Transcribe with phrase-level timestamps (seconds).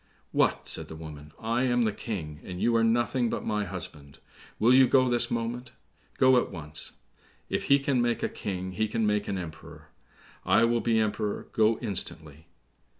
[0.31, 4.17] "What!" said the woman, "I am the King, and you are nothing but my husband;
[4.57, 5.73] will you go this moment?
[6.17, 6.93] go at once!
[7.51, 9.89] If he can make a King he can make an emperor.
[10.43, 12.47] I will be Emperor; go instantly."